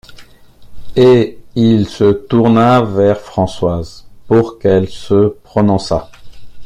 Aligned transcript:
Et 0.95 1.37
il 1.53 1.87
se 1.87 2.11
tourna 2.11 2.81
vers 2.81 3.21
Françoise, 3.21 4.07
pour 4.27 4.57
qu’elle 4.57 4.89
se 4.89 5.35
prononçât. 5.43 6.09